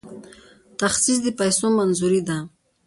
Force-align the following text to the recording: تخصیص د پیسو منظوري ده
تخصیص 0.79 1.17
د 1.23 1.27
پیسو 1.39 1.67
منظوري 1.79 2.21
ده 2.27 2.37